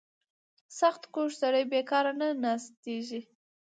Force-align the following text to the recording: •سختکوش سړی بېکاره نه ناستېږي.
•سختکوش 0.79 1.31
سړی 1.41 1.63
بېکاره 1.71 2.13
نه 2.19 2.27
ناستېږي. 2.43 3.21